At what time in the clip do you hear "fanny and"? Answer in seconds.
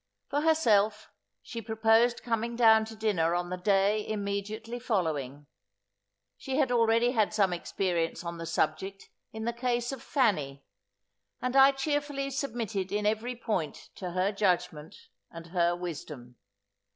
10.01-11.55